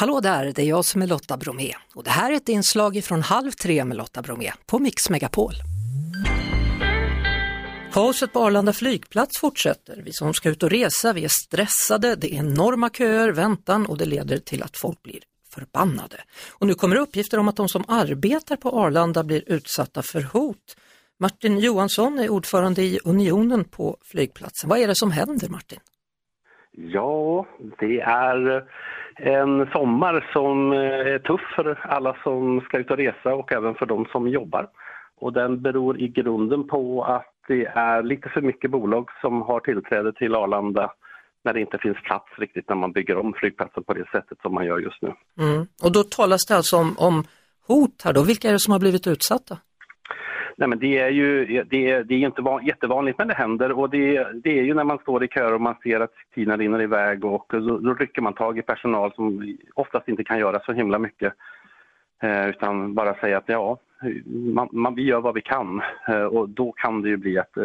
[0.00, 3.04] Hallå där, det är jag som är Lotta Bromé och det här är ett inslag
[3.04, 5.52] från Halv tre med Lotta Bromé på Mix Megapol.
[7.92, 10.02] Kaoset på Arlanda flygplats fortsätter.
[10.04, 13.98] Vi som ska ut och resa, vi är stressade, det är enorma köer, väntan och
[13.98, 15.20] det leder till att folk blir
[15.54, 16.20] förbannade.
[16.48, 20.76] Och nu kommer uppgifter om att de som arbetar på Arlanda blir utsatta för hot.
[21.18, 24.70] Martin Johansson är ordförande i Unionen på flygplatsen.
[24.70, 25.80] Vad är det som händer Martin?
[26.72, 27.46] Ja,
[27.78, 28.62] det är eh,
[29.16, 33.74] en sommar som eh, är tuff för alla som ska ut och resa och även
[33.74, 34.68] för de som jobbar.
[35.16, 39.60] Och den beror i grunden på att det är lite för mycket bolag som har
[39.60, 40.92] tillträde till Arlanda
[41.44, 44.54] när det inte finns plats riktigt när man bygger om flygplatsen på det sättet som
[44.54, 45.12] man gör just nu.
[45.38, 45.66] Mm.
[45.84, 47.24] Och då talas det alltså om, om
[47.66, 48.22] hot här då.
[48.22, 49.58] Vilka är det som har blivit utsatta?
[50.60, 53.72] Nej, men det är ju det är, det är inte van, jättevanligt men det händer
[53.72, 56.58] och det, det är ju när man står i kö och man ser att tiden
[56.58, 60.60] rinner iväg och då, då rycker man tag i personal som oftast inte kan göra
[60.60, 61.32] så himla mycket.
[62.22, 63.78] Eh, utan bara säga att ja,
[64.26, 67.56] man, man, vi gör vad vi kan eh, och då kan det ju bli att
[67.56, 67.64] eh,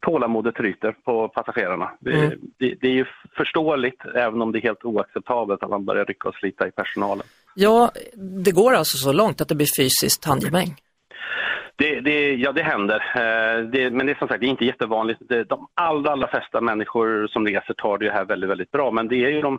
[0.00, 1.90] tålamodet ryter på passagerarna.
[2.06, 2.30] Mm.
[2.30, 3.04] Det, det, det, är ju
[3.36, 7.26] förståeligt även om det är helt oacceptabelt att man börjar rycka och slita i personalen.
[7.54, 7.90] Ja,
[8.44, 10.76] det går alltså så långt att det blir fysiskt handgemäng?
[11.76, 13.02] Det, det, ja, det händer.
[13.14, 15.22] Eh, det, men det är som sagt det är inte jättevanligt.
[15.28, 18.90] Det, de allra, allra flesta människor som reser tar det här väldigt, väldigt bra.
[18.90, 19.58] Men det är ju de,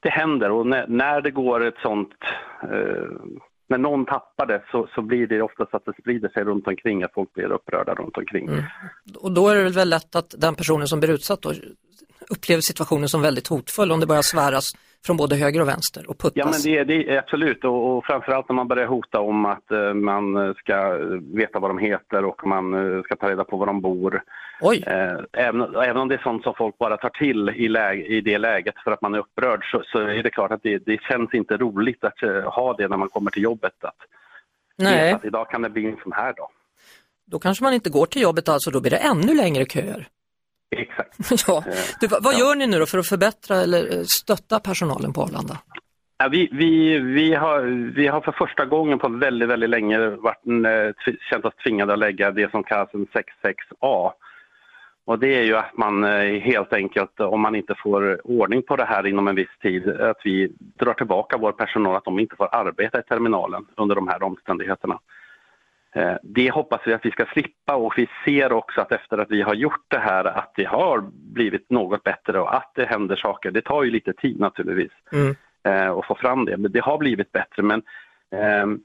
[0.00, 2.14] det händer och när, när det går ett sånt
[2.62, 6.66] eh, när någon tappar det så, så blir det oftast att det sprider sig runt
[6.66, 8.48] omkring, att folk blir upprörda runt omkring.
[8.48, 8.64] Mm.
[9.16, 11.52] Och då är det väl lätt att den personen som blir utsatt då
[12.30, 14.64] upplever situationen som väldigt hotfull om det börjar sväras
[15.06, 16.36] från både höger och vänster och puttas.
[16.36, 19.72] Ja men det, det är absolut och, och framförallt när man börjar hota om att
[19.72, 20.98] uh, man ska
[21.34, 24.22] veta vad de heter och man uh, ska ta reda på var de bor.
[24.60, 24.84] Oj.
[24.86, 28.20] Uh, även, även om det är sånt som folk bara tar till i, läge, i
[28.20, 31.00] det läget för att man är upprörd så, så är det klart att det, det
[31.02, 32.20] känns inte roligt att
[32.54, 33.84] ha det när man kommer till jobbet.
[33.84, 33.96] Att,
[34.76, 35.12] Nej.
[35.12, 36.48] Att idag kan det bli en sån här dag.
[37.26, 40.08] Då kanske man inte går till jobbet alltså, då blir det ännu längre köer.
[40.70, 41.44] Exakt.
[41.48, 41.64] ja.
[42.00, 45.58] Du, vad gör ni nu då för att förbättra eller stötta personalen på Arlanda?
[46.18, 47.60] Ja, vi, vi, vi, har,
[47.94, 51.98] vi har för första gången på väldigt, väldigt länge varit, eh, känt oss tvingade att
[51.98, 54.12] lägga det som kallas en 66A.
[55.04, 58.76] Och det är ju att man eh, helt enkelt, om man inte får ordning på
[58.76, 62.36] det här inom en viss tid, att vi drar tillbaka vår personal, att de inte
[62.36, 64.98] får arbeta i terminalen under de här omständigheterna.
[65.94, 69.30] Eh, det hoppas vi att vi ska slippa och vi ser också att efter att
[69.30, 71.04] vi har gjort det här att det har
[71.34, 73.50] blivit något bättre och att det händer saker.
[73.50, 75.98] Det tar ju lite tid naturligtvis mm.
[75.98, 77.62] att få fram det, men det har blivit bättre.
[77.62, 77.82] Men
[78.30, 78.80] ehm,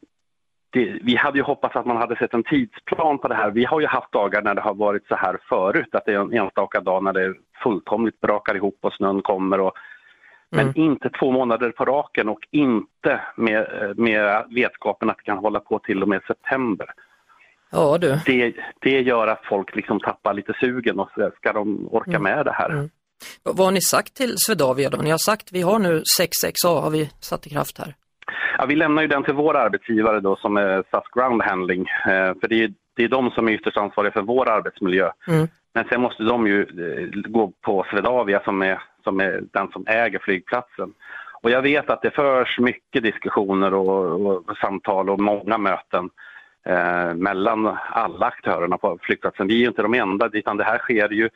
[0.69, 3.52] det, vi hade ju hoppats att man hade sett en tidsplan på det här.
[3.52, 6.20] Vi har ju haft dagar när det har varit så här förut, att det är
[6.20, 7.34] en enstaka dag när det
[7.64, 9.74] fullkomligt brakar ihop och snön kommer och
[10.56, 10.74] men mm.
[10.75, 15.80] inte två månader på raken och inte med, med vetskapen att det kan hålla på
[15.80, 16.88] till och med september.
[17.72, 18.19] Ja, du.
[18.25, 22.24] Det, det gör att folk liksom tappar lite sugen och ska de orka mm.
[22.24, 22.69] med det här.
[22.69, 22.90] Mm.
[23.44, 24.97] Vad har ni sagt till Swedavia då?
[24.97, 27.96] Ni har sagt vi har nu 66A, har vi satt i kraft här?
[28.58, 31.81] Ja, vi lämnar ju den till vår arbetsgivare då som är SAS Ground Handling.
[31.81, 35.12] Eh, för det är, det är de som är ytterst ansvariga för vår arbetsmiljö.
[35.28, 35.47] Mm.
[35.74, 39.88] Men sen måste de ju eh, gå på Swedavia som är, som är den som
[39.88, 40.94] äger flygplatsen.
[41.41, 46.09] Och jag vet att det förs mycket diskussioner och, och samtal och många möten
[46.66, 49.47] eh, mellan alla aktörerna på flygplatsen.
[49.47, 51.30] Vi är ju inte de enda, utan det här sker ju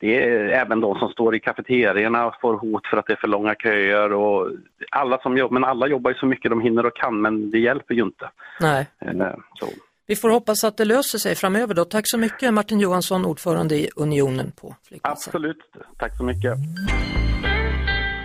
[0.00, 3.28] det är även de som står i kafeterierna får hot för att det är för
[3.28, 4.12] långa köer.
[4.12, 4.48] Och
[4.90, 7.58] alla som jobbar, men alla jobbar ju så mycket de hinner och kan, men det
[7.58, 8.30] hjälper ju inte.
[8.60, 8.86] Nej.
[8.98, 9.66] Eh, så.
[10.10, 11.84] Vi får hoppas att det löser sig framöver då.
[11.84, 15.30] Tack så mycket Martin Johansson, ordförande i Unionen på flygplatsen.
[15.30, 15.56] Absolut,
[15.98, 16.54] tack så mycket.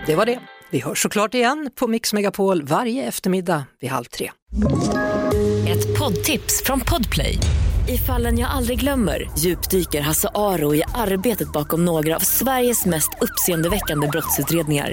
[0.06, 0.38] Det var det.
[0.70, 4.30] Vi hörs såklart igen på Mix Megapol varje eftermiddag vid halv tre.
[5.68, 7.38] Ett poddtips från Podplay.
[7.88, 13.10] I fallen jag aldrig glömmer djupdyker Hasse Aro i arbetet bakom några av Sveriges mest
[13.20, 14.92] uppseendeväckande brottsutredningar